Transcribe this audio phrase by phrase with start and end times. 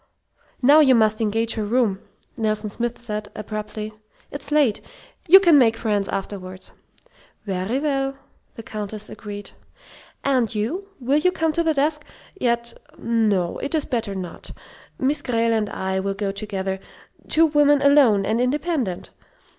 [0.63, 1.99] "Now you must engage her room,"
[2.35, 3.93] Nelson Smith said, abruptly.
[4.31, 4.81] "It's late.
[5.27, 6.71] You can make friends afterward."
[7.45, 8.15] "Very well,"
[8.55, 9.51] the Countess agreed.
[10.23, 12.03] "And you will you come to the desk?
[12.35, 14.49] Yet, no it is better not.
[14.97, 16.79] Miss Grayle and I will go together
[17.29, 19.11] two women alone and independent.